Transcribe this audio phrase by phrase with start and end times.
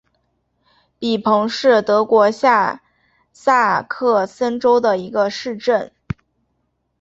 [0.97, 2.81] 比彭是德国下
[3.31, 5.91] 萨克森州的一个市镇。